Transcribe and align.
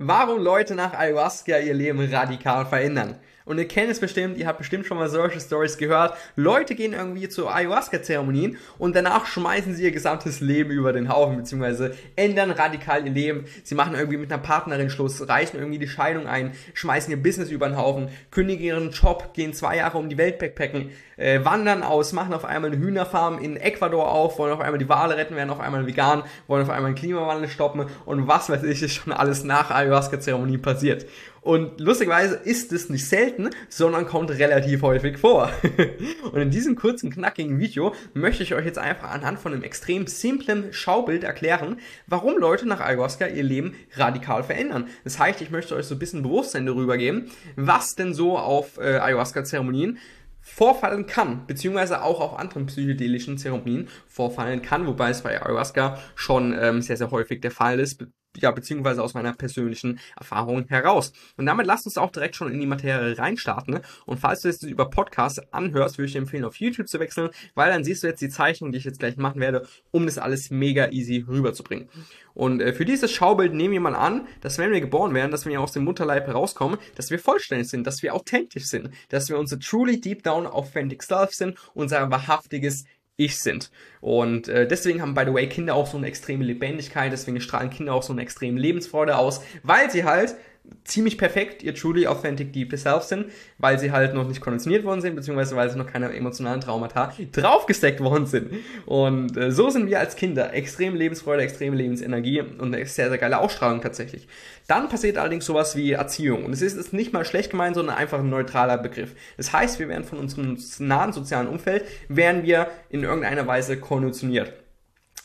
Warum 0.00 0.38
Leute 0.38 0.76
nach 0.76 0.94
Ayahuasca 0.94 1.58
ihr 1.58 1.74
Leben 1.74 1.98
radikal 1.98 2.64
verändern. 2.66 3.16
Und 3.48 3.56
ihr 3.56 3.66
kennt 3.66 3.90
es 3.90 3.98
bestimmt, 3.98 4.36
ihr 4.36 4.46
habt 4.46 4.58
bestimmt 4.58 4.84
schon 4.84 4.98
mal 4.98 5.08
solche 5.08 5.40
Stories 5.40 5.78
gehört. 5.78 6.14
Leute 6.36 6.74
gehen 6.74 6.92
irgendwie 6.92 7.30
zu 7.30 7.48
Ayahuasca-Zeremonien 7.48 8.58
und 8.76 8.94
danach 8.94 9.24
schmeißen 9.24 9.74
sie 9.74 9.84
ihr 9.84 9.90
gesamtes 9.90 10.40
Leben 10.40 10.70
über 10.70 10.92
den 10.92 11.08
Haufen, 11.08 11.38
beziehungsweise 11.38 11.94
ändern 12.14 12.50
radikal 12.50 13.06
ihr 13.06 13.12
Leben. 13.12 13.46
Sie 13.64 13.74
machen 13.74 13.94
irgendwie 13.94 14.18
mit 14.18 14.30
einer 14.30 14.42
Partnerin 14.42 14.90
Schluss, 14.90 15.26
reichen 15.26 15.56
irgendwie 15.56 15.78
die 15.78 15.88
Scheidung 15.88 16.26
ein, 16.26 16.52
schmeißen 16.74 17.10
ihr 17.10 17.22
Business 17.22 17.48
über 17.48 17.66
den 17.66 17.78
Haufen, 17.78 18.10
kündigen 18.30 18.62
ihren 18.62 18.90
Job, 18.90 19.32
gehen 19.32 19.54
zwei 19.54 19.78
Jahre 19.78 19.96
um 19.96 20.10
die 20.10 20.18
Welt 20.18 20.38
backpacken, 20.38 20.90
äh, 21.16 21.42
wandern 21.42 21.82
aus, 21.82 22.12
machen 22.12 22.34
auf 22.34 22.44
einmal 22.44 22.70
eine 22.70 22.78
Hühnerfarm 22.78 23.38
in 23.38 23.56
Ecuador 23.56 24.12
auf, 24.12 24.38
wollen 24.38 24.52
auf 24.52 24.60
einmal 24.60 24.78
die 24.78 24.90
Wale 24.90 25.16
retten, 25.16 25.36
werden 25.36 25.48
auf 25.48 25.60
einmal 25.60 25.86
vegan, 25.86 26.22
wollen 26.48 26.64
auf 26.64 26.70
einmal 26.70 26.92
den 26.92 26.98
Klimawandel 26.98 27.48
stoppen 27.48 27.86
und 28.04 28.28
was 28.28 28.50
weiß 28.50 28.62
ich, 28.64 28.82
ist 28.82 28.92
schon 28.92 29.14
alles 29.14 29.42
nach 29.42 29.70
Ayahuasca-Zeremonie 29.70 30.58
passiert. 30.58 31.06
Und 31.40 31.80
lustigerweise 31.80 32.34
ist 32.34 32.72
es 32.72 32.88
nicht 32.90 33.06
selten, 33.06 33.50
sondern 33.68 34.06
kommt 34.06 34.30
relativ 34.30 34.82
häufig 34.82 35.18
vor. 35.18 35.50
und 36.32 36.40
in 36.40 36.50
diesem 36.50 36.76
kurzen, 36.76 37.10
knackigen 37.10 37.58
Video 37.58 37.94
möchte 38.14 38.42
ich 38.42 38.54
euch 38.54 38.64
jetzt 38.64 38.78
einfach 38.78 39.10
anhand 39.10 39.38
von 39.38 39.52
einem 39.52 39.62
extrem 39.62 40.06
simplen 40.06 40.72
Schaubild 40.72 41.24
erklären, 41.24 41.78
warum 42.06 42.38
Leute 42.38 42.66
nach 42.66 42.80
Ayahuasca 42.80 43.26
ihr 43.26 43.42
Leben 43.42 43.74
radikal 43.94 44.42
verändern. 44.42 44.88
Das 45.04 45.18
heißt, 45.18 45.40
ich 45.40 45.50
möchte 45.50 45.74
euch 45.74 45.86
so 45.86 45.94
ein 45.94 45.98
bisschen 45.98 46.22
Bewusstsein 46.22 46.66
darüber 46.66 46.96
geben, 46.96 47.30
was 47.56 47.94
denn 47.94 48.14
so 48.14 48.38
auf 48.38 48.78
äh, 48.78 48.98
Ayahuasca-Zeremonien 48.98 49.98
vorfallen 50.40 51.06
kann, 51.06 51.46
beziehungsweise 51.46 52.02
auch 52.02 52.20
auf 52.20 52.38
anderen 52.38 52.66
psychedelischen 52.66 53.38
Zeremonien 53.38 53.88
vorfallen 54.06 54.62
kann, 54.62 54.86
wobei 54.86 55.10
es 55.10 55.22
bei 55.22 55.42
Ayahuasca 55.42 55.98
schon 56.14 56.56
ähm, 56.58 56.80
sehr, 56.80 56.96
sehr 56.96 57.10
häufig 57.10 57.40
der 57.40 57.50
Fall 57.50 57.78
ist, 57.80 57.98
ja, 58.40 58.50
beziehungsweise 58.50 59.02
aus 59.02 59.14
meiner 59.14 59.32
persönlichen 59.32 59.98
Erfahrung 60.16 60.66
heraus. 60.68 61.12
Und 61.36 61.46
damit 61.46 61.66
lasst 61.66 61.86
uns 61.86 61.98
auch 61.98 62.10
direkt 62.10 62.36
schon 62.36 62.52
in 62.52 62.60
die 62.60 62.66
Materie 62.66 63.18
reinstarten. 63.18 63.74
Ne? 63.74 63.82
Und 64.06 64.18
falls 64.18 64.42
du 64.42 64.48
es 64.48 64.62
über 64.62 64.90
Podcasts 64.90 65.40
anhörst, 65.52 65.98
würde 65.98 66.06
ich 66.06 66.12
dir 66.12 66.18
empfehlen, 66.18 66.44
auf 66.44 66.56
YouTube 66.56 66.88
zu 66.88 67.00
wechseln, 67.00 67.30
weil 67.54 67.70
dann 67.70 67.84
siehst 67.84 68.02
du 68.02 68.06
jetzt 68.06 68.20
die 68.20 68.28
Zeichnung, 68.28 68.72
die 68.72 68.78
ich 68.78 68.84
jetzt 68.84 68.98
gleich 68.98 69.16
machen 69.16 69.40
werde, 69.40 69.66
um 69.90 70.06
das 70.06 70.18
alles 70.18 70.50
mega 70.50 70.88
easy 70.90 71.24
rüberzubringen. 71.26 71.88
Und 72.34 72.60
äh, 72.60 72.72
für 72.72 72.84
dieses 72.84 73.10
Schaubild 73.10 73.52
nehmen 73.52 73.72
wir 73.72 73.80
mal 73.80 73.96
an, 73.96 74.28
dass 74.40 74.58
wenn 74.58 74.70
wir 74.70 74.80
geboren 74.80 75.12
werden, 75.12 75.32
dass 75.32 75.44
wir 75.44 75.60
aus 75.60 75.72
dem 75.72 75.82
Mutterleib 75.84 76.28
herauskommen, 76.28 76.78
dass 76.94 77.10
wir 77.10 77.18
vollständig 77.18 77.68
sind, 77.68 77.84
dass 77.84 78.02
wir 78.02 78.14
authentisch 78.14 78.66
sind, 78.66 78.90
dass 79.08 79.28
wir 79.28 79.38
unser 79.38 79.58
truly 79.58 80.00
deep 80.00 80.22
down 80.22 80.46
authentic 80.46 81.02
self 81.02 81.34
sind, 81.34 81.58
unser 81.74 82.10
wahrhaftiges 82.12 82.84
ich 83.18 83.40
sind. 83.40 83.70
Und 84.00 84.48
äh, 84.48 84.66
deswegen 84.66 85.02
haben, 85.02 85.12
by 85.12 85.24
the 85.26 85.34
way, 85.34 85.48
Kinder 85.48 85.74
auch 85.74 85.86
so 85.86 85.98
eine 85.98 86.06
extreme 86.06 86.44
Lebendigkeit, 86.44 87.12
deswegen 87.12 87.40
strahlen 87.40 87.68
Kinder 87.68 87.92
auch 87.92 88.02
so 88.02 88.12
eine 88.12 88.22
extreme 88.22 88.58
Lebensfreude 88.58 89.18
aus, 89.18 89.42
weil 89.64 89.90
sie 89.90 90.04
halt 90.04 90.36
ziemlich 90.84 91.18
perfekt 91.18 91.62
ihr 91.62 91.74
truly 91.74 92.06
authentic 92.06 92.52
deep 92.52 92.76
self 92.76 93.02
sind, 93.02 93.26
weil 93.58 93.78
sie 93.78 93.92
halt 93.92 94.14
noch 94.14 94.26
nicht 94.26 94.40
konditioniert 94.40 94.84
worden 94.84 95.00
sind, 95.00 95.14
beziehungsweise 95.16 95.56
weil 95.56 95.70
sie 95.70 95.78
noch 95.78 95.86
keine 95.86 96.12
emotionalen 96.14 96.60
Traumata 96.60 97.12
draufgesteckt 97.32 98.00
worden 98.00 98.26
sind. 98.26 98.52
Und 98.86 99.36
äh, 99.36 99.50
so 99.52 99.70
sind 99.70 99.88
wir 99.88 100.00
als 100.00 100.16
Kinder. 100.16 100.52
Extrem 100.54 100.94
Lebensfreude, 100.94 101.42
extreme 101.42 101.76
Lebensenergie 101.76 102.40
und 102.40 102.74
eine 102.74 102.84
sehr, 102.86 103.08
sehr 103.08 103.18
geile 103.18 103.38
Ausstrahlung 103.38 103.80
tatsächlich. 103.80 104.28
Dann 104.66 104.88
passiert 104.88 105.18
allerdings 105.18 105.46
sowas 105.46 105.76
wie 105.76 105.92
Erziehung. 105.92 106.44
Und 106.44 106.52
es 106.52 106.62
ist, 106.62 106.76
ist 106.76 106.92
nicht 106.92 107.12
mal 107.12 107.24
schlecht 107.24 107.50
gemeint, 107.50 107.74
sondern 107.74 107.96
einfach 107.96 108.20
ein 108.20 108.30
neutraler 108.30 108.78
Begriff. 108.78 109.14
Das 109.36 109.52
heißt, 109.52 109.78
wir 109.78 109.88
werden 109.88 110.04
von 110.04 110.18
unserem 110.18 110.58
nahen 110.78 111.12
sozialen 111.12 111.48
Umfeld, 111.48 111.84
werden 112.08 112.42
wir 112.44 112.68
in 112.90 113.02
irgendeiner 113.02 113.46
Weise 113.46 113.78
konditioniert. 113.78 114.52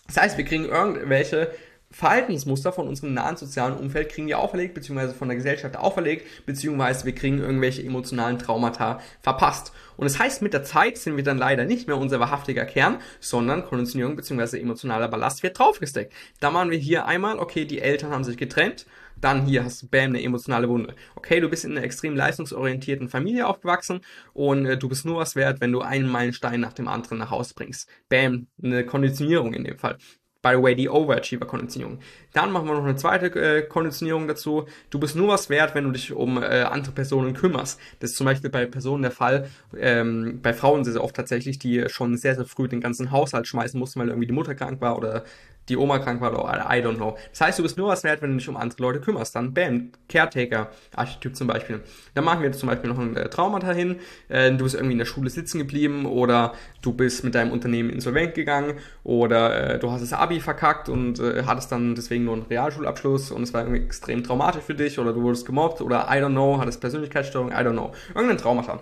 Das 0.08 0.18
heißt, 0.18 0.38
wir 0.38 0.46
kriegen 0.46 0.66
irgendwelche 0.66 1.52
Verhaltensmuster 1.94 2.74
von 2.74 2.88
unserem 2.88 3.14
nahen 3.14 3.38
sozialen 3.38 3.78
Umfeld 3.78 4.10
kriegen 4.10 4.28
wir 4.28 4.40
auferlegt, 4.40 4.74
beziehungsweise 4.74 5.14
von 5.14 5.28
der 5.28 5.38
Gesellschaft 5.38 5.78
auferlegt, 5.78 6.46
beziehungsweise 6.48 7.06
wir 7.06 7.14
kriegen 7.14 7.38
irgendwelche 7.38 7.84
emotionalen 7.84 8.40
Traumata 8.40 9.00
verpasst. 9.22 9.72
Und 9.96 10.06
das 10.06 10.18
heißt, 10.18 10.42
mit 10.42 10.54
der 10.54 10.64
Zeit 10.64 10.98
sind 10.98 11.16
wir 11.18 11.24
dann 11.24 11.38
leider 11.38 11.66
nicht 11.66 11.88
mehr 11.88 11.98
unser 11.98 12.20
wahrhaftiger 12.20 12.66
Kern, 12.66 12.98
sondern 13.20 13.64
Konditionierung 13.64 14.16
beziehungsweise 14.16 14.60
emotionaler 14.60 15.08
Ballast 15.08 15.44
wird 15.44 15.60
draufgesteckt. 15.60 16.12
Da 16.40 16.50
machen 16.50 16.72
wir 16.72 16.80
hier 16.80 17.06
einmal, 17.06 17.38
okay, 17.38 17.66
die 17.66 17.80
Eltern 17.80 18.12
haben 18.12 18.24
sich 18.24 18.38
getrennt, 18.38 18.88
dann 19.22 19.46
hier 19.46 19.64
hast 19.64 19.84
du 19.84 19.88
bam 19.88 20.10
eine 20.10 20.24
emotionale 20.24 20.68
Wunde. 20.68 20.96
Okay, 21.16 21.40
du 21.40 21.48
bist 21.48 21.64
in 21.64 21.72
einer 21.72 21.84
extrem 21.84 22.16
leistungsorientierten 22.16 23.08
Familie 23.08 23.48
aufgewachsen 23.48 24.02
und 24.34 24.66
äh, 24.66 24.78
du 24.78 24.90
bist 24.90 25.06
nur 25.06 25.18
was 25.18 25.36
wert, 25.36 25.62
wenn 25.62 25.72
du 25.72 25.82
einen 25.82 26.10
Meilenstein 26.10 26.60
nach 26.60 26.74
dem 26.74 26.88
anderen 26.88 27.20
nach 27.20 27.30
Hause 27.30 27.54
bringst. 27.56 27.88
Bam, 28.10 28.48
eine 28.62 28.84
Konditionierung 28.84 29.54
in 29.54 29.64
dem 29.64 29.78
Fall. 29.78 29.98
By 30.44 30.56
the 30.58 30.62
way, 30.62 30.76
die 30.76 30.90
Overachiever-Konditionierung. 30.90 32.00
Dann 32.34 32.52
machen 32.52 32.68
wir 32.68 32.74
noch 32.74 32.84
eine 32.84 32.98
zweite 32.98 33.28
äh, 33.28 33.62
Konditionierung 33.62 34.28
dazu. 34.28 34.66
Du 34.90 35.00
bist 35.00 35.16
nur 35.16 35.30
was 35.30 35.50
wert, 35.50 35.74
wenn 35.74 35.86
du 35.86 35.92
dich 35.92 36.12
um 36.12 36.38
äh, 36.38 36.64
andere 36.64 36.92
Personen 36.92 37.34
kümmerst. 37.34 37.80
Das 38.02 38.12
ist 38.12 38.18
zum 38.18 38.26
Beispiel 38.26 38.50
bei 38.50 38.66
Personen 38.66 39.04
der 39.04 39.12
Fall, 39.12 39.50
ähm, 39.78 40.42
bei 40.44 40.54
Frauen 40.54 40.84
sehr, 40.84 40.94
sehr 40.94 41.04
oft 41.04 41.16
tatsächlich, 41.16 41.60
die 41.60 41.86
schon 41.88 42.18
sehr, 42.18 42.36
sehr 42.36 42.44
früh 42.44 42.68
den 42.68 42.82
ganzen 42.82 43.10
Haushalt 43.10 43.48
schmeißen 43.48 43.80
mussten, 43.80 44.02
weil 44.02 44.10
irgendwie 44.10 44.28
die 44.28 44.34
Mutter 44.34 44.54
krank 44.54 44.82
war 44.82 44.98
oder 44.98 45.24
die 45.70 45.78
Oma 45.78 46.00
krank 46.00 46.22
war 46.22 46.32
oder 46.32 46.68
I 46.70 46.82
don't 46.82 46.96
know. 46.96 47.18
Das 47.32 47.42
heißt, 47.42 47.60
du 47.60 47.64
bist 47.64 47.78
nur 47.78 47.88
was 47.88 48.04
wert, 48.04 48.22
wenn 48.22 48.32
du 48.32 48.38
dich 48.38 48.50
um 48.50 48.58
andere 48.58 48.82
Leute 48.82 49.00
kümmerst. 49.00 49.36
Dann 49.36 49.54
bam, 49.54 49.92
Caretaker-Archetyp 50.10 51.36
zum 51.36 51.48
Beispiel. 51.48 51.82
Dann 52.14 52.24
machen 52.24 52.42
wir 52.42 52.52
zum 52.52 52.70
Beispiel 52.70 52.90
noch 52.90 53.00
ein 53.00 53.16
äh, 53.16 53.30
Traumata 53.30 53.72
hin. 53.72 54.00
Äh, 54.30 54.52
du 54.52 54.64
bist 54.64 54.76
irgendwie 54.76 54.94
in 54.94 55.00
der 55.00 55.06
Schule 55.06 55.30
sitzen 55.30 55.60
geblieben 55.60 56.06
oder 56.06 56.54
du 56.82 56.94
bist 56.94 57.24
mit 57.24 57.36
deinem 57.36 57.52
Unternehmen 57.52 57.90
insolvent 57.90 58.34
gegangen 58.34 58.76
oder 59.04 59.76
äh, 59.76 59.80
du 59.80 59.92
hast 59.92 60.02
das 60.02 60.14
Abi 60.14 60.40
verkackt 60.40 60.90
und 60.90 61.20
äh, 61.20 61.44
hattest 61.46 61.72
dann 61.72 61.96
deswegen 61.96 62.26
nur 62.26 62.36
einen 62.36 62.44
Realschulabschluss 62.44 63.32
und 63.32 63.44
es 63.44 63.54
war 63.54 63.62
irgendwie 63.62 63.84
extrem 63.84 64.24
traumatisch 64.24 64.64
für 64.64 64.76
dich 64.76 65.00
oder 65.00 65.14
du 65.14 65.22
wurdest 65.22 65.46
gemobbt 65.46 65.82
oder 65.82 66.08
I 66.10 66.16
don't 66.16 66.32
know, 66.32 66.60
hattest 66.60 66.82
Persönlichkeitsstörung, 66.82 67.52
I 67.52 67.56
don't 67.56 67.72
know. 67.72 67.94
Irgendein 68.16 68.38
Traumata. 68.38 68.80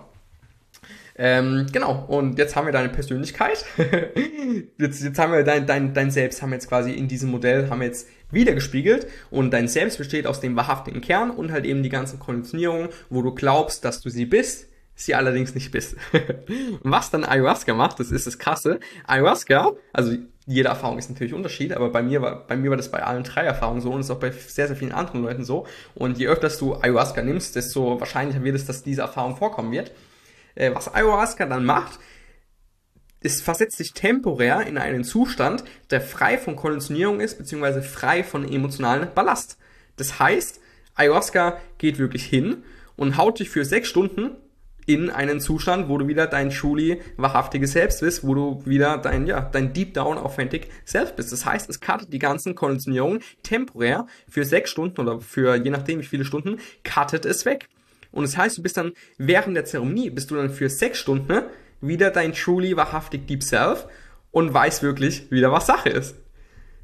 Ähm, 1.16 1.66
genau, 1.72 2.04
und 2.08 2.38
jetzt 2.38 2.56
haben 2.56 2.66
wir 2.66 2.72
deine 2.72 2.88
Persönlichkeit. 2.88 3.64
jetzt, 4.78 5.02
jetzt 5.02 5.18
haben 5.18 5.32
wir 5.32 5.44
dein, 5.44 5.66
dein, 5.66 5.94
dein 5.94 6.10
Selbst, 6.10 6.42
haben 6.42 6.50
wir 6.50 6.56
jetzt 6.56 6.68
quasi 6.68 6.92
in 6.92 7.08
diesem 7.08 7.30
Modell, 7.30 7.68
haben 7.68 7.80
wir 7.80 7.86
jetzt 7.86 8.08
wiedergespiegelt 8.30 9.06
und 9.30 9.50
dein 9.50 9.68
Selbst 9.68 9.98
besteht 9.98 10.26
aus 10.26 10.40
dem 10.40 10.56
wahrhaftigen 10.56 11.00
Kern 11.00 11.30
und 11.30 11.52
halt 11.52 11.66
eben 11.66 11.82
die 11.82 11.90
ganzen 11.90 12.18
Konditionierungen, 12.18 12.88
wo 13.10 13.22
du 13.22 13.34
glaubst, 13.34 13.84
dass 13.84 14.00
du 14.00 14.08
sie 14.08 14.24
bist, 14.24 14.68
sie 14.94 15.14
allerdings 15.14 15.54
nicht 15.54 15.70
bist. 15.70 15.96
Was 16.82 17.10
dann 17.10 17.24
Ayahuasca 17.24 17.74
macht, 17.74 18.00
das 18.00 18.10
ist 18.10 18.26
das 18.26 18.38
Krasse. 18.38 18.80
Ayahuasca, 19.06 19.72
also 19.92 20.16
jede 20.46 20.68
Erfahrung 20.68 20.98
ist 20.98 21.08
natürlich 21.08 21.34
Unterschied, 21.34 21.72
aber 21.72 21.90
bei 21.90 22.02
mir 22.02 22.20
war, 22.20 22.46
bei 22.46 22.56
mir 22.56 22.70
war 22.70 22.76
das 22.76 22.90
bei 22.90 23.02
allen 23.02 23.22
drei 23.22 23.42
Erfahrungen 23.42 23.80
so 23.80 23.92
und 23.92 24.00
ist 24.00 24.10
auch 24.10 24.18
bei 24.18 24.30
sehr, 24.30 24.66
sehr 24.66 24.76
vielen 24.76 24.92
anderen 24.92 25.22
Leuten 25.22 25.44
so. 25.44 25.66
Und 25.94 26.18
je 26.18 26.26
öfter 26.26 26.48
du 26.48 26.74
Ayahuasca 26.74 27.22
nimmst, 27.22 27.54
desto 27.54 28.00
wahrscheinlicher 28.00 28.42
wird 28.42 28.56
es, 28.56 28.64
dass 28.64 28.82
diese 28.82 29.02
Erfahrung 29.02 29.36
vorkommen 29.36 29.72
wird. 29.72 29.92
Äh, 30.54 30.74
was 30.74 30.92
Ayahuasca 30.92 31.46
dann 31.46 31.64
macht, 31.64 31.98
es 33.20 33.40
versetzt 33.40 33.76
sich 33.76 33.92
temporär 33.92 34.66
in 34.66 34.78
einen 34.78 35.04
Zustand, 35.04 35.64
der 35.90 36.00
frei 36.00 36.38
von 36.38 36.56
Konditionierung 36.56 37.20
ist, 37.20 37.38
beziehungsweise 37.38 37.82
frei 37.82 38.24
von 38.24 38.50
emotionalen 38.50 39.08
Ballast. 39.14 39.58
Das 39.96 40.18
heißt, 40.18 40.60
Ayahuasca 40.94 41.58
geht 41.78 41.98
wirklich 41.98 42.24
hin 42.24 42.64
und 42.96 43.16
haut 43.16 43.38
dich 43.38 43.50
für 43.50 43.64
sechs 43.64 43.88
Stunden 43.88 44.36
in 44.84 45.10
einen 45.10 45.40
Zustand, 45.40 45.88
wo 45.88 45.96
du 45.96 46.08
wieder 46.08 46.26
dein 46.26 46.50
truly 46.50 47.00
wahrhaftiges 47.16 47.72
Selbst 47.72 48.00
bist, 48.00 48.26
wo 48.26 48.34
du 48.34 48.62
wieder 48.66 48.98
dein, 48.98 49.26
ja, 49.26 49.40
dein 49.40 49.72
deep 49.72 49.94
down 49.94 50.18
authentic 50.18 50.68
Selbst 50.84 51.14
bist. 51.14 51.30
Das 51.30 51.46
heißt, 51.46 51.70
es 51.70 51.80
cuttet 51.80 52.12
die 52.12 52.18
ganzen 52.18 52.54
Konditionierungen 52.54 53.20
temporär 53.44 54.06
für 54.28 54.44
sechs 54.44 54.70
Stunden 54.70 55.00
oder 55.00 55.20
für 55.20 55.54
je 55.54 55.70
nachdem 55.70 56.00
wie 56.00 56.04
viele 56.04 56.24
Stunden, 56.24 56.58
cuttet 56.82 57.24
es 57.24 57.44
weg. 57.44 57.68
Und 58.12 58.22
das 58.22 58.36
heißt, 58.36 58.58
du 58.58 58.62
bist 58.62 58.76
dann 58.76 58.92
während 59.18 59.56
der 59.56 59.64
Zeremonie, 59.64 60.10
bist 60.10 60.30
du 60.30 60.36
dann 60.36 60.50
für 60.50 60.68
sechs 60.68 60.98
Stunden 60.98 61.26
ne, 61.26 61.46
wieder 61.80 62.10
dein 62.10 62.32
truly 62.32 62.76
wahrhaftig 62.76 63.26
Deep 63.26 63.42
Self 63.42 63.86
und 64.30 64.54
weißt 64.54 64.82
wirklich 64.82 65.30
wieder, 65.30 65.50
was 65.50 65.66
Sache 65.66 65.88
ist. 65.88 66.16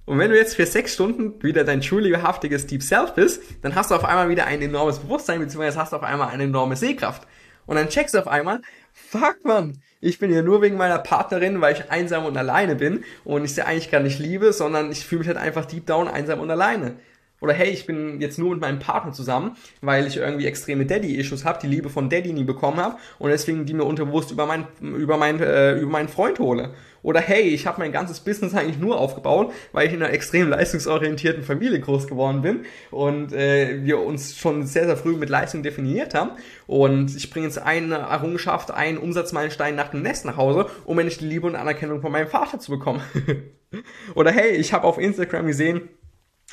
Und 0.06 0.18
wenn 0.18 0.30
du 0.30 0.38
jetzt 0.38 0.56
für 0.56 0.64
sechs 0.64 0.94
Stunden 0.94 1.42
wieder 1.42 1.64
dein 1.64 1.82
truly 1.82 2.12
wahrhaftiges 2.12 2.66
Deep 2.66 2.82
Self 2.82 3.14
bist, 3.14 3.42
dann 3.60 3.74
hast 3.74 3.90
du 3.90 3.94
auf 3.94 4.04
einmal 4.04 4.30
wieder 4.30 4.46
ein 4.46 4.62
enormes 4.62 4.98
Bewusstsein, 4.98 5.38
beziehungsweise 5.38 5.78
hast 5.78 5.92
du 5.92 5.96
auf 5.96 6.02
einmal 6.02 6.28
eine 6.30 6.44
enorme 6.44 6.76
Sehkraft. 6.76 7.28
Und 7.66 7.76
dann 7.76 7.90
checkst 7.90 8.14
du 8.14 8.18
auf 8.18 8.26
einmal, 8.26 8.62
fuck 8.94 9.44
man, 9.44 9.82
ich 10.00 10.18
bin 10.18 10.30
hier 10.30 10.42
nur 10.42 10.62
wegen 10.62 10.76
meiner 10.76 10.98
Partnerin, 10.98 11.60
weil 11.60 11.74
ich 11.74 11.90
einsam 11.90 12.24
und 12.24 12.36
alleine 12.36 12.76
bin 12.76 13.04
und 13.24 13.44
ich 13.44 13.54
sie 13.54 13.66
eigentlich 13.66 13.90
gar 13.90 14.00
nicht 14.00 14.18
liebe, 14.18 14.52
sondern 14.52 14.90
ich 14.90 15.04
fühle 15.04 15.20
mich 15.20 15.28
halt 15.28 15.38
einfach 15.38 15.66
deep 15.66 15.86
down 15.86 16.08
einsam 16.08 16.40
und 16.40 16.50
alleine. 16.50 16.96
Oder 17.40 17.52
hey, 17.52 17.70
ich 17.70 17.86
bin 17.86 18.20
jetzt 18.20 18.38
nur 18.38 18.50
mit 18.50 18.60
meinem 18.60 18.78
Partner 18.78 19.12
zusammen, 19.12 19.56
weil 19.80 20.06
ich 20.06 20.16
irgendwie 20.16 20.46
extreme 20.46 20.86
Daddy-Issues 20.86 21.44
habe, 21.44 21.58
die 21.62 21.68
Liebe 21.68 21.88
von 21.88 22.10
Daddy 22.10 22.32
nie 22.32 22.44
bekommen 22.44 22.78
habe 22.78 22.96
und 23.18 23.30
deswegen 23.30 23.64
die 23.64 23.74
mir 23.74 23.84
unterbewusst 23.84 24.30
über, 24.32 24.46
mein, 24.46 24.66
über, 24.80 25.16
mein, 25.16 25.40
äh, 25.40 25.78
über 25.78 25.90
meinen 25.90 26.08
Freund 26.08 26.38
hole. 26.40 26.74
Oder 27.02 27.20
hey, 27.20 27.42
ich 27.42 27.66
habe 27.66 27.80
mein 27.80 27.92
ganzes 27.92 28.20
Business 28.20 28.54
eigentlich 28.54 28.78
nur 28.78 28.98
aufgebaut, 28.98 29.52
weil 29.72 29.86
ich 29.86 29.94
in 29.94 30.02
einer 30.02 30.12
extrem 30.12 30.48
leistungsorientierten 30.48 31.44
Familie 31.44 31.80
groß 31.80 32.08
geworden 32.08 32.42
bin 32.42 32.64
und 32.90 33.32
äh, 33.32 33.84
wir 33.84 34.00
uns 34.00 34.36
schon 34.36 34.66
sehr, 34.66 34.86
sehr 34.86 34.96
früh 34.96 35.16
mit 35.16 35.28
Leistung 35.28 35.62
definiert 35.62 36.14
haben. 36.14 36.32
Und 36.66 37.14
ich 37.14 37.30
bringe 37.30 37.46
jetzt 37.46 37.58
eine 37.58 37.94
Errungenschaft, 37.94 38.72
einen 38.72 38.98
Umsatzmeilenstein 38.98 39.76
nach 39.76 39.88
dem 39.88 40.02
Nest 40.02 40.24
nach 40.24 40.36
Hause, 40.36 40.66
um 40.84 40.98
endlich 40.98 41.18
die 41.18 41.26
Liebe 41.26 41.46
und 41.46 41.54
Anerkennung 41.54 42.00
von 42.00 42.10
meinem 42.10 42.28
Vater 42.28 42.58
zu 42.58 42.72
bekommen. 42.72 43.00
Oder 44.14 44.32
hey, 44.32 44.50
ich 44.56 44.72
habe 44.72 44.86
auf 44.86 44.98
Instagram 44.98 45.46
gesehen, 45.46 45.88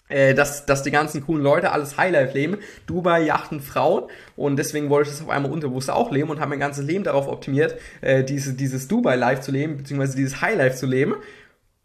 äh, 0.09 0.33
dass, 0.33 0.65
dass 0.65 0.83
die 0.83 0.91
ganzen 0.91 1.25
coolen 1.25 1.43
Leute 1.43 1.71
alles 1.71 1.97
Highlife 1.97 2.33
leben, 2.33 2.57
Dubai, 2.85 3.23
Yachten, 3.23 3.61
Frauen. 3.61 4.03
Und 4.35 4.57
deswegen 4.57 4.89
wollte 4.89 5.09
ich 5.09 5.15
das 5.15 5.25
auf 5.25 5.31
einmal 5.31 5.51
unterbewusst 5.51 5.89
auch 5.89 6.11
leben 6.11 6.29
und 6.29 6.39
habe 6.39 6.49
mein 6.49 6.59
ganzes 6.59 6.85
Leben 6.85 7.03
darauf 7.03 7.27
optimiert, 7.27 7.75
äh, 8.01 8.23
diese, 8.23 8.53
dieses 8.53 8.87
Dubai-Life 8.87 9.41
zu 9.41 9.51
leben, 9.51 9.77
beziehungsweise 9.77 10.15
dieses 10.15 10.41
Highlife 10.41 10.75
zu 10.75 10.85
leben. 10.85 11.15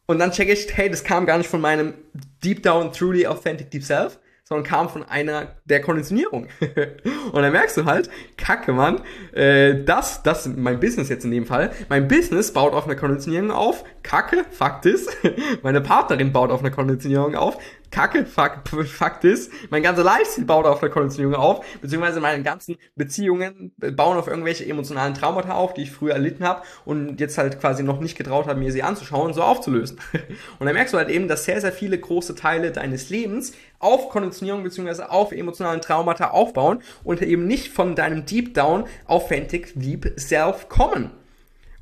Und 0.06 0.18
dann 0.18 0.32
checke 0.32 0.52
ich, 0.52 0.66
hey, 0.76 0.90
das 0.90 1.04
kam 1.04 1.24
gar 1.24 1.38
nicht 1.38 1.48
von 1.48 1.60
meinem 1.60 1.94
Deep 2.42 2.62
Down, 2.62 2.92
Truly 2.92 3.26
Authentic 3.26 3.70
Deep 3.70 3.84
Self, 3.84 4.18
sondern 4.50 4.66
kam 4.66 4.88
von 4.88 5.04
einer 5.04 5.54
der 5.64 5.80
Konditionierung. 5.80 6.48
und 7.32 7.42
dann 7.42 7.52
merkst 7.52 7.76
du 7.76 7.84
halt, 7.84 8.10
kacke, 8.36 8.72
Mann, 8.72 9.00
äh, 9.32 9.84
das, 9.84 10.24
das, 10.24 10.48
mein 10.48 10.80
Business 10.80 11.08
jetzt 11.08 11.24
in 11.24 11.30
dem 11.30 11.46
Fall, 11.46 11.70
mein 11.88 12.08
Business 12.08 12.52
baut 12.52 12.72
auf 12.72 12.86
einer 12.86 12.96
Konditionierung 12.96 13.52
auf, 13.52 13.84
kacke, 14.02 14.44
Fakt 14.50 14.86
ist, 14.86 15.16
meine 15.62 15.80
Partnerin 15.80 16.32
baut 16.32 16.50
auf 16.50 16.60
einer 16.60 16.72
Konditionierung 16.72 17.36
auf, 17.36 17.58
Kacke, 17.90 18.24
fuck, 18.24 18.60
Fakt 18.86 19.24
ist, 19.24 19.50
mein 19.70 19.82
ganzer 19.82 20.04
Lifestyle 20.04 20.46
baut 20.46 20.64
auf 20.64 20.80
der 20.80 20.90
Konditionierung 20.90 21.34
auf, 21.34 21.64
beziehungsweise 21.80 22.20
meine 22.20 22.42
ganzen 22.42 22.76
Beziehungen 22.94 23.72
bauen 23.78 24.16
auf 24.16 24.28
irgendwelche 24.28 24.64
emotionalen 24.64 25.14
Traumata 25.14 25.54
auf, 25.54 25.74
die 25.74 25.82
ich 25.82 25.90
früher 25.90 26.14
erlitten 26.14 26.44
habe 26.44 26.62
und 26.84 27.18
jetzt 27.18 27.36
halt 27.36 27.60
quasi 27.60 27.82
noch 27.82 28.00
nicht 28.00 28.16
getraut 28.16 28.46
habe, 28.46 28.60
mir 28.60 28.70
sie 28.70 28.84
anzuschauen 28.84 29.26
und 29.26 29.34
so 29.34 29.42
aufzulösen. 29.42 29.98
Und 30.58 30.66
dann 30.66 30.74
merkst 30.74 30.94
du 30.94 30.98
halt 30.98 31.08
eben, 31.08 31.26
dass 31.26 31.44
sehr, 31.44 31.60
sehr 31.60 31.72
viele 31.72 31.98
große 31.98 32.34
Teile 32.34 32.70
deines 32.70 33.10
Lebens 33.10 33.52
auf 33.78 34.08
Konditionierung 34.10 34.62
beziehungsweise 34.62 35.10
auf 35.10 35.32
emotionalen 35.32 35.80
Traumata 35.80 36.30
aufbauen 36.30 36.82
und 37.02 37.22
eben 37.22 37.46
nicht 37.46 37.68
von 37.68 37.94
deinem 37.96 38.26
Deep 38.26 38.54
Down 38.54 38.84
Authentic 39.06 39.72
Deep 39.74 40.12
Self 40.18 40.68
kommen. 40.68 41.10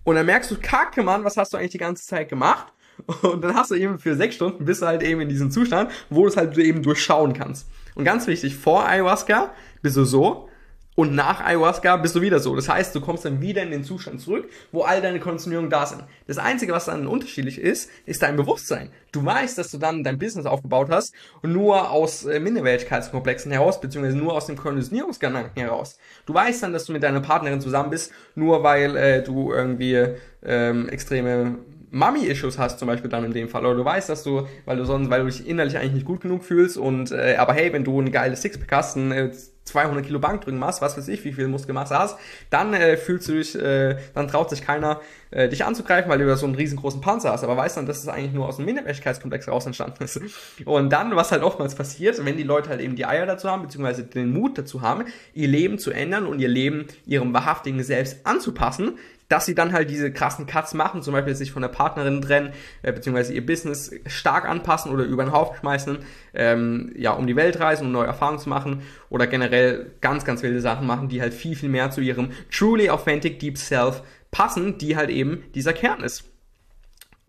Und 0.04 0.14
dann 0.14 0.26
merkst 0.26 0.50
du, 0.50 0.56
kacke, 0.60 1.02
Mann, 1.02 1.24
was 1.24 1.36
hast 1.36 1.52
du 1.52 1.56
eigentlich 1.56 1.72
die 1.72 1.78
ganze 1.78 2.06
Zeit 2.06 2.28
gemacht? 2.28 2.72
Und 3.22 3.42
dann 3.42 3.54
hast 3.54 3.70
du 3.70 3.74
eben 3.74 3.98
für 3.98 4.14
sechs 4.16 4.34
Stunden 4.34 4.64
bist 4.64 4.82
du 4.82 4.86
halt 4.86 5.02
eben 5.02 5.20
in 5.20 5.28
diesem 5.28 5.50
Zustand, 5.50 5.90
wo 6.10 6.22
du 6.22 6.28
es 6.28 6.36
halt 6.36 6.56
eben 6.58 6.82
durchschauen 6.82 7.32
kannst. 7.32 7.66
Und 7.94 8.04
ganz 8.04 8.26
wichtig, 8.26 8.56
vor 8.56 8.86
Ayahuasca 8.86 9.52
bist 9.82 9.96
du 9.96 10.04
so 10.04 10.48
und 10.98 11.14
nach 11.14 11.40
Ayahuasca 11.40 11.96
bist 11.98 12.16
du 12.16 12.22
wieder 12.22 12.40
so. 12.40 12.56
Das 12.56 12.68
heißt, 12.68 12.92
du 12.92 13.00
kommst 13.00 13.24
dann 13.24 13.40
wieder 13.40 13.62
in 13.62 13.70
den 13.70 13.84
Zustand 13.84 14.20
zurück, 14.20 14.50
wo 14.72 14.82
all 14.82 15.00
deine 15.00 15.20
Konditionierungen 15.20 15.70
da 15.70 15.86
sind. 15.86 16.02
Das 16.26 16.38
Einzige, 16.38 16.72
was 16.72 16.86
dann 16.86 17.06
unterschiedlich 17.06 17.60
ist, 17.60 17.88
ist 18.04 18.20
dein 18.20 18.34
Bewusstsein. 18.34 18.90
Du 19.12 19.24
weißt, 19.24 19.56
dass 19.58 19.70
du 19.70 19.78
dann 19.78 20.02
dein 20.02 20.18
Business 20.18 20.44
aufgebaut 20.44 20.88
hast 20.90 21.14
und 21.40 21.52
nur 21.52 21.92
aus 21.92 22.24
äh, 22.24 22.40
Minderwertigkeitskomplexen 22.40 23.52
heraus, 23.52 23.80
beziehungsweise 23.80 24.18
nur 24.18 24.32
aus 24.32 24.46
dem 24.46 24.56
Konditionierungsgedanken 24.56 25.62
heraus. 25.62 25.98
Du 26.26 26.34
weißt 26.34 26.64
dann, 26.64 26.72
dass 26.72 26.86
du 26.86 26.92
mit 26.92 27.04
deiner 27.04 27.20
Partnerin 27.20 27.60
zusammen 27.60 27.90
bist, 27.90 28.10
nur 28.34 28.64
weil 28.64 28.96
äh, 28.96 29.22
du 29.22 29.52
irgendwie 29.52 30.04
ähm, 30.42 30.88
extreme 30.88 31.60
Mummy-Issues 31.90 32.58
hast, 32.58 32.78
zum 32.78 32.88
Beispiel 32.88 33.10
dann 33.10 33.24
in 33.24 33.32
dem 33.32 33.48
Fall, 33.48 33.64
oder 33.64 33.76
du 33.76 33.84
weißt, 33.84 34.08
dass 34.08 34.22
du, 34.22 34.46
weil 34.64 34.76
du 34.76 34.84
sonst, 34.84 35.10
weil 35.10 35.20
du 35.20 35.26
dich 35.26 35.46
innerlich 35.46 35.76
eigentlich 35.76 35.92
nicht 35.92 36.06
gut 36.06 36.20
genug 36.20 36.44
fühlst 36.44 36.76
und, 36.76 37.12
äh, 37.12 37.36
aber 37.38 37.54
hey, 37.54 37.72
wenn 37.72 37.84
du 37.84 38.00
ein 38.00 38.12
geiles 38.12 38.42
Sixpack 38.42 38.72
hast, 38.72 38.96
ein 38.96 39.12
äh, 39.12 39.30
200 39.68 40.04
Kilo 40.04 40.18
Bankdrücken 40.18 40.58
machst, 40.58 40.80
was 40.80 40.96
weiß 40.96 41.08
ich, 41.08 41.24
wie 41.24 41.32
viel 41.32 41.46
Muskelmasse 41.48 41.98
hast, 41.98 42.18
dann 42.50 42.74
äh, 42.74 42.96
fühlst 42.96 43.28
du 43.28 43.32
dich, 43.32 43.54
äh, 43.54 43.96
dann 44.14 44.28
traut 44.28 44.50
sich 44.50 44.62
keiner, 44.62 45.00
äh, 45.30 45.48
dich 45.48 45.64
anzugreifen, 45.64 46.10
weil 46.10 46.18
du 46.18 46.36
so 46.36 46.46
einen 46.46 46.54
riesengroßen 46.54 47.00
Panzer 47.00 47.32
hast, 47.32 47.44
aber 47.44 47.56
weißt 47.56 47.76
dann, 47.76 47.86
dass 47.86 47.98
es 47.98 48.08
eigentlich 48.08 48.32
nur 48.32 48.48
aus 48.48 48.58
einem 48.58 48.66
Minderwertigkeitskomplex 48.66 49.48
raus 49.48 49.66
entstanden 49.66 50.02
ist. 50.04 50.20
Und 50.64 50.90
dann, 50.90 51.14
was 51.14 51.32
halt 51.32 51.42
oftmals 51.42 51.74
passiert, 51.74 52.24
wenn 52.24 52.36
die 52.36 52.42
Leute 52.42 52.70
halt 52.70 52.80
eben 52.80 52.96
die 52.96 53.06
Eier 53.06 53.26
dazu 53.26 53.48
haben, 53.48 53.62
beziehungsweise 53.62 54.04
den 54.04 54.32
Mut 54.32 54.58
dazu 54.58 54.82
haben, 54.82 55.04
ihr 55.34 55.48
Leben 55.48 55.78
zu 55.78 55.90
ändern 55.90 56.26
und 56.26 56.40
ihr 56.40 56.48
Leben 56.48 56.86
ihrem 57.06 57.32
wahrhaftigen 57.32 57.82
Selbst 57.82 58.26
anzupassen, 58.26 58.98
dass 59.28 59.46
sie 59.46 59.54
dann 59.54 59.72
halt 59.72 59.90
diese 59.90 60.10
krassen 60.12 60.46
Cuts 60.46 60.74
machen, 60.74 61.02
zum 61.02 61.12
Beispiel 61.12 61.34
sich 61.34 61.52
von 61.52 61.62
der 61.62 61.68
Partnerin 61.68 62.22
trennen, 62.22 62.52
äh, 62.82 62.92
beziehungsweise 62.92 63.34
ihr 63.34 63.44
Business 63.44 63.90
stark 64.06 64.48
anpassen 64.48 64.90
oder 64.92 65.04
über 65.04 65.24
den 65.24 65.32
Haufen 65.32 65.56
schmeißen, 65.58 65.98
ähm, 66.34 66.92
ja, 66.96 67.12
um 67.12 67.26
die 67.26 67.36
Welt 67.36 67.60
reisen, 67.60 67.86
um 67.86 67.92
neue 67.92 68.06
Erfahrungen 68.06 68.38
zu 68.38 68.48
machen 68.48 68.82
oder 69.10 69.26
generell 69.26 69.92
ganz, 70.00 70.24
ganz 70.24 70.42
wilde 70.42 70.60
Sachen 70.60 70.86
machen, 70.86 71.08
die 71.08 71.20
halt 71.20 71.34
viel, 71.34 71.56
viel 71.56 71.68
mehr 71.68 71.90
zu 71.90 72.00
ihrem 72.00 72.30
truly 72.50 72.90
authentic 72.90 73.38
deep 73.38 73.58
self 73.58 74.02
passen, 74.30 74.78
die 74.78 74.96
halt 74.96 75.10
eben 75.10 75.44
dieser 75.54 75.72
Kern 75.72 76.02
ist. 76.02 76.24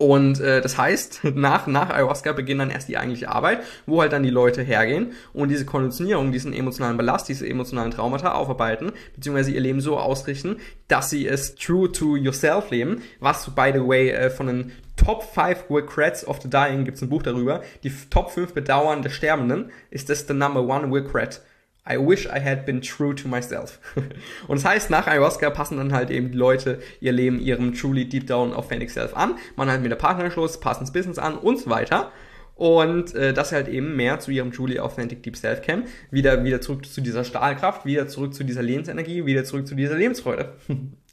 Und 0.00 0.40
äh, 0.40 0.62
das 0.62 0.78
heißt, 0.78 1.24
nach, 1.34 1.66
nach 1.66 1.90
Ayahuasca 1.90 2.32
beginnt 2.32 2.62
dann 2.62 2.70
erst 2.70 2.88
die 2.88 2.96
eigentliche 2.96 3.28
Arbeit, 3.28 3.60
wo 3.84 4.00
halt 4.00 4.14
dann 4.14 4.22
die 4.22 4.30
Leute 4.30 4.62
hergehen 4.62 5.12
und 5.34 5.50
diese 5.50 5.66
Konditionierung, 5.66 6.32
diesen 6.32 6.54
emotionalen 6.54 6.96
Ballast, 6.96 7.28
diese 7.28 7.46
emotionalen 7.46 7.90
Traumata 7.90 8.32
aufarbeiten, 8.32 8.92
beziehungsweise 9.14 9.50
ihr 9.50 9.60
Leben 9.60 9.82
so 9.82 9.98
ausrichten, 9.98 10.56
dass 10.88 11.10
sie 11.10 11.28
es 11.28 11.54
true 11.54 11.92
to 11.92 12.16
yourself 12.16 12.70
leben, 12.70 13.02
was, 13.18 13.54
by 13.54 13.72
the 13.74 13.86
way, 13.86 14.08
äh, 14.08 14.30
von 14.30 14.46
den 14.46 14.72
Top 14.96 15.22
5 15.22 15.64
Regrets 15.68 16.26
of 16.26 16.40
the 16.40 16.48
Dying 16.48 16.86
gibt's 16.86 17.02
ein 17.02 17.10
Buch 17.10 17.22
darüber. 17.22 17.62
Die 17.82 17.92
Top 18.08 18.30
5 18.30 18.54
Bedauern 18.54 19.02
der 19.02 19.10
Sterbenden 19.10 19.70
ist 19.90 20.08
das 20.08 20.26
the 20.26 20.32
number 20.32 20.62
one 20.62 20.90
regret. 20.90 21.42
I 21.88 21.96
wish 21.96 22.26
I 22.26 22.40
had 22.40 22.66
been 22.66 22.80
true 22.80 23.14
to 23.14 23.28
myself. 23.28 23.80
und 24.48 24.58
das 24.58 24.64
heißt, 24.64 24.90
nach 24.90 25.06
Ayahuasca 25.06 25.50
passen 25.50 25.78
dann 25.78 25.92
halt 25.92 26.10
eben 26.10 26.30
die 26.30 26.38
Leute 26.38 26.80
ihr 27.00 27.12
Leben 27.12 27.40
ihrem 27.40 27.74
truly 27.74 28.08
deep 28.08 28.26
down 28.26 28.52
authentic 28.52 28.90
self 28.90 29.16
an, 29.16 29.36
man 29.56 29.68
halt 29.68 29.82
mit 29.82 29.90
der 29.90 29.96
Partner 29.96 30.30
Schluss, 30.30 30.60
passen 30.60 30.80
das 30.80 30.92
Business 30.92 31.18
an 31.18 31.36
und 31.36 31.58
so 31.58 31.70
weiter. 31.70 32.12
Und 32.54 33.14
äh, 33.14 33.32
dass 33.32 33.48
sie 33.48 33.54
halt 33.54 33.68
eben 33.68 33.96
mehr 33.96 34.18
zu 34.18 34.30
ihrem 34.30 34.52
truly 34.52 34.78
authentic 34.78 35.22
deep 35.22 35.36
self 35.36 35.62
kämen, 35.62 35.84
wieder, 36.10 36.44
wieder 36.44 36.60
zurück 36.60 36.84
zu 36.84 37.00
dieser 37.00 37.24
Stahlkraft, 37.24 37.86
wieder 37.86 38.06
zurück 38.06 38.34
zu 38.34 38.44
dieser 38.44 38.62
Lebensenergie, 38.62 39.24
wieder 39.24 39.44
zurück 39.44 39.66
zu 39.66 39.74
dieser 39.74 39.96
Lebensfreude. 39.96 40.52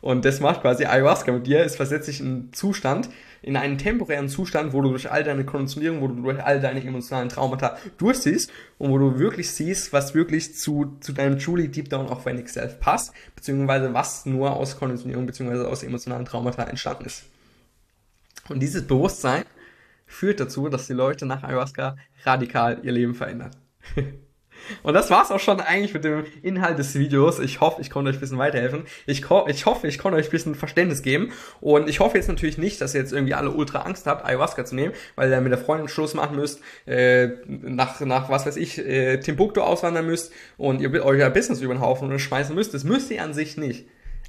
Und 0.00 0.24
das 0.24 0.40
macht 0.40 0.62
quasi 0.62 0.84
Ayahuasca 0.84 1.32
mit 1.32 1.46
dir. 1.46 1.60
Es 1.60 1.76
versetzt 1.76 2.06
sich 2.06 2.20
in 2.20 2.26
einen 2.26 2.52
Zustand, 2.52 3.08
in 3.42 3.56
einen 3.56 3.78
temporären 3.78 4.28
Zustand, 4.28 4.72
wo 4.72 4.80
du 4.80 4.90
durch 4.90 5.10
all 5.10 5.24
deine 5.24 5.44
Konditionierung, 5.44 6.00
wo 6.00 6.08
du 6.08 6.22
durch 6.22 6.42
all 6.42 6.60
deine 6.60 6.84
emotionalen 6.84 7.28
Traumata 7.28 7.76
durchsiehst 7.98 8.50
und 8.78 8.90
wo 8.90 8.98
du 8.98 9.18
wirklich 9.18 9.50
siehst, 9.50 9.92
was 9.92 10.14
wirklich 10.14 10.56
zu, 10.56 10.96
zu 11.00 11.12
deinem 11.12 11.38
truly 11.38 11.68
deep 11.68 11.88
down 11.88 12.08
authentic 12.08 12.48
self 12.48 12.78
passt, 12.80 13.12
beziehungsweise 13.34 13.92
was 13.94 14.26
nur 14.26 14.54
aus 14.54 14.78
Konditionierung, 14.78 15.26
beziehungsweise 15.26 15.68
aus 15.68 15.82
emotionalen 15.82 16.24
Traumata 16.24 16.64
entstanden 16.64 17.04
ist. 17.04 17.24
Und 18.48 18.60
dieses 18.60 18.86
Bewusstsein 18.86 19.44
führt 20.06 20.40
dazu, 20.40 20.68
dass 20.68 20.86
die 20.86 20.94
Leute 20.94 21.26
nach 21.26 21.42
Ayahuasca 21.42 21.96
radikal 22.24 22.80
ihr 22.82 22.92
Leben 22.92 23.14
verändern. 23.14 23.50
Und 24.82 24.94
das 24.94 25.10
war's 25.10 25.30
auch 25.30 25.40
schon 25.40 25.60
eigentlich 25.60 25.94
mit 25.94 26.04
dem 26.04 26.24
Inhalt 26.42 26.78
des 26.78 26.94
Videos. 26.94 27.38
Ich 27.38 27.60
hoffe, 27.60 27.80
ich 27.80 27.90
konnte 27.90 28.10
euch 28.10 28.16
ein 28.16 28.20
bisschen 28.20 28.38
weiterhelfen. 28.38 28.84
Ich, 29.06 29.24
ich 29.46 29.66
hoffe, 29.66 29.86
ich 29.86 29.98
konnte 29.98 30.18
euch 30.18 30.26
ein 30.26 30.30
bisschen 30.30 30.54
Verständnis 30.54 31.02
geben. 31.02 31.32
Und 31.60 31.88
ich 31.88 32.00
hoffe 32.00 32.16
jetzt 32.16 32.28
natürlich 32.28 32.58
nicht, 32.58 32.80
dass 32.80 32.94
ihr 32.94 33.00
jetzt 33.00 33.12
irgendwie 33.12 33.34
alle 33.34 33.50
ultra 33.50 33.80
Angst 33.80 34.06
habt, 34.06 34.24
Ayahuasca 34.24 34.64
zu 34.64 34.74
nehmen, 34.74 34.94
weil 35.14 35.30
ihr 35.30 35.40
mit 35.40 35.52
der 35.52 35.58
Freundin 35.58 35.88
Schluss 35.88 36.14
machen 36.14 36.36
müsst, 36.36 36.60
äh, 36.86 37.28
nach, 37.46 38.00
nach 38.00 38.28
was 38.28 38.46
weiß 38.46 38.56
ich, 38.56 38.78
äh, 38.78 39.18
Timbuktu 39.18 39.60
auswandern 39.60 40.06
müsst 40.06 40.32
und 40.56 40.80
ihr 40.80 40.92
euer 41.04 41.30
Business 41.30 41.60
über 41.60 41.74
den 41.74 41.80
Haufen 41.80 42.18
schmeißen 42.18 42.54
müsst. 42.54 42.74
Das 42.74 42.84
müsst 42.84 43.10
ihr 43.10 43.22
an 43.22 43.34
sich 43.34 43.56
nicht. 43.56 43.86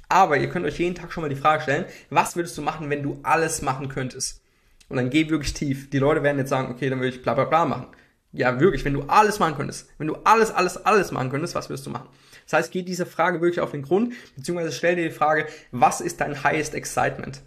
Aber 0.08 0.36
ihr 0.36 0.48
könnt 0.48 0.66
euch 0.66 0.78
jeden 0.78 0.96
Tag 0.96 1.12
schon 1.12 1.22
mal 1.22 1.28
die 1.28 1.36
Frage 1.36 1.62
stellen, 1.62 1.84
was 2.10 2.34
würdest 2.34 2.58
du 2.58 2.62
machen, 2.62 2.90
wenn 2.90 3.02
du 3.02 3.20
alles 3.22 3.62
machen 3.62 3.88
könntest? 3.88 4.42
Und 4.88 4.96
dann 4.96 5.08
geh 5.08 5.30
wirklich 5.30 5.54
tief. 5.54 5.88
Die 5.88 5.98
Leute 5.98 6.24
werden 6.24 6.38
jetzt 6.38 6.50
sagen, 6.50 6.72
okay, 6.72 6.90
dann 6.90 6.98
würde 6.98 7.14
ich 7.14 7.22
bla 7.22 7.34
bla 7.34 7.44
bla 7.44 7.64
machen. 7.64 7.86
Ja, 8.32 8.60
wirklich, 8.60 8.84
wenn 8.84 8.94
du 8.94 9.02
alles 9.02 9.38
machen 9.40 9.56
könntest, 9.56 9.88
wenn 9.98 10.06
du 10.06 10.14
alles, 10.24 10.52
alles, 10.52 10.76
alles 10.84 11.10
machen 11.10 11.30
könntest, 11.30 11.54
was 11.54 11.68
wirst 11.68 11.86
du 11.86 11.90
machen? 11.90 12.08
Das 12.44 12.58
heißt, 12.58 12.72
geh 12.72 12.82
diese 12.82 13.06
Frage 13.06 13.40
wirklich 13.40 13.60
auf 13.60 13.72
den 13.72 13.82
Grund, 13.82 14.12
beziehungsweise 14.36 14.72
stell 14.72 14.96
dir 14.96 15.08
die 15.08 15.14
Frage, 15.14 15.46
was 15.72 16.00
ist 16.00 16.20
dein 16.20 16.42
highest 16.44 16.74
excitement? 16.74 17.42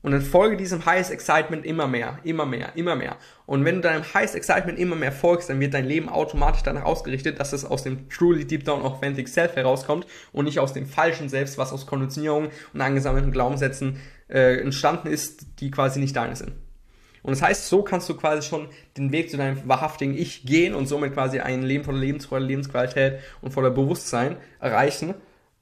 Und 0.00 0.12
dann 0.12 0.22
folge 0.22 0.56
diesem 0.56 0.86
highest 0.86 1.10
excitement 1.10 1.66
immer 1.66 1.88
mehr, 1.88 2.20
immer 2.22 2.46
mehr, 2.46 2.76
immer 2.76 2.94
mehr. 2.94 3.16
Und 3.46 3.64
wenn 3.64 3.76
du 3.76 3.80
deinem 3.80 4.04
highest 4.14 4.36
excitement 4.36 4.78
immer 4.78 4.94
mehr 4.94 5.10
folgst, 5.10 5.50
dann 5.50 5.58
wird 5.58 5.74
dein 5.74 5.86
Leben 5.86 6.08
automatisch 6.08 6.62
danach 6.62 6.84
ausgerichtet, 6.84 7.40
dass 7.40 7.52
es 7.52 7.64
aus 7.64 7.82
dem 7.82 8.08
truly 8.08 8.46
deep 8.46 8.64
down 8.64 8.82
authentic 8.82 9.28
self 9.28 9.56
herauskommt 9.56 10.06
und 10.32 10.44
nicht 10.44 10.60
aus 10.60 10.72
dem 10.72 10.86
falschen 10.86 11.28
Selbst, 11.28 11.58
was 11.58 11.72
aus 11.72 11.86
Konditionierung 11.86 12.50
und 12.72 12.80
angesammelten 12.80 13.32
Glaubenssätzen 13.32 13.98
äh, 14.28 14.60
entstanden 14.60 15.08
ist, 15.08 15.60
die 15.60 15.70
quasi 15.70 15.98
nicht 15.98 16.14
deine 16.14 16.36
sind. 16.36 16.52
Und 17.22 17.32
das 17.32 17.42
heißt, 17.42 17.68
so 17.68 17.82
kannst 17.82 18.08
du 18.08 18.16
quasi 18.16 18.46
schon 18.46 18.68
den 18.96 19.12
Weg 19.12 19.30
zu 19.30 19.36
deinem 19.36 19.66
wahrhaftigen 19.68 20.16
Ich 20.16 20.44
gehen 20.44 20.74
und 20.74 20.86
somit 20.86 21.14
quasi 21.14 21.40
ein 21.40 21.62
Leben 21.62 21.84
voller 21.84 21.98
Lebensfreude, 21.98 22.44
Lebensqualität 22.44 23.20
und 23.40 23.52
voller 23.52 23.70
Bewusstsein 23.70 24.36
erreichen 24.60 25.14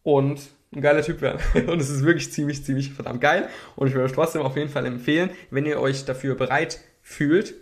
und 0.03 0.41
ein 0.75 0.81
geiler 0.83 1.03
Typ 1.03 1.21
werden. 1.21 1.41
Und 1.69 1.81
es 1.81 1.89
ist 1.89 2.05
wirklich 2.05 2.33
ziemlich, 2.33 2.65
ziemlich 2.65 2.93
verdammt 2.93 3.21
geil. 3.21 3.49
Und 3.77 3.87
ich 3.87 3.95
würde 3.95 4.05
euch 4.05 4.13
trotzdem 4.13 4.43
auf 4.43 4.57
jeden 4.57 4.69
Fall 4.69 4.85
empfehlen, 4.85 5.31
wenn 5.51 5.65
ihr 5.65 5.81
euch 5.81 6.05
dafür 6.05 6.35
bereit 6.35 6.81
fühlt, 7.03 7.55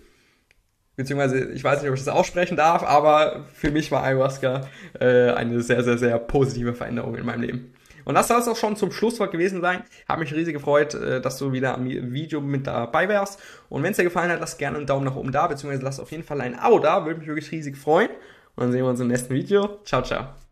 beziehungsweise 0.96 1.52
ich 1.52 1.62
weiß 1.62 1.80
nicht, 1.80 1.90
ob 1.90 1.96
ich 1.96 2.04
das 2.04 2.12
aussprechen 2.12 2.56
darf, 2.56 2.82
aber 2.82 3.44
für 3.54 3.70
mich 3.70 3.92
war 3.92 4.02
Ayahuasca 4.02 4.68
äh, 4.98 5.30
eine 5.30 5.60
sehr, 5.60 5.84
sehr, 5.84 5.98
sehr 5.98 6.18
positive 6.18 6.74
Veränderung 6.74 7.16
in 7.16 7.26
meinem 7.26 7.42
Leben. 7.42 7.74
Und 8.04 8.14
das 8.14 8.28
soll 8.28 8.40
es 8.40 8.48
auch 8.48 8.56
schon 8.56 8.76
zum 8.76 8.92
Schlusswort 8.92 9.32
gewesen 9.32 9.60
sein. 9.60 9.82
Habe 10.08 10.20
mich 10.20 10.34
riesig 10.34 10.54
gefreut, 10.54 10.94
äh, 10.94 11.20
dass 11.20 11.38
du 11.38 11.52
wieder 11.52 11.74
am 11.74 11.86
Video 11.86 12.40
mit 12.40 12.66
dabei 12.66 13.08
wärst. 13.08 13.40
Und 13.68 13.82
wenn 13.82 13.92
es 13.92 13.96
dir 13.96 14.04
gefallen 14.04 14.30
hat, 14.30 14.40
lass 14.40 14.58
gerne 14.58 14.76
einen 14.76 14.86
Daumen 14.86 15.04
nach 15.04 15.16
oben 15.16 15.32
da, 15.32 15.46
beziehungsweise 15.46 15.84
lass 15.84 16.00
auf 16.00 16.10
jeden 16.10 16.24
Fall 16.24 16.40
ein 16.40 16.58
Abo 16.58 16.78
da. 16.78 17.04
Würde 17.04 17.20
mich 17.20 17.28
wirklich 17.28 17.50
riesig 17.52 17.76
freuen. 17.76 18.10
Und 18.56 18.62
dann 18.62 18.72
sehen 18.72 18.82
wir 18.82 18.90
uns 18.90 19.00
im 19.00 19.08
nächsten 19.08 19.34
Video. 19.34 19.78
Ciao, 19.84 20.02
ciao. 20.02 20.43